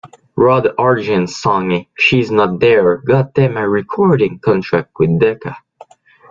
[0.35, 5.55] Rod Argent's song "She's Not There" got them a recording contract with Decca.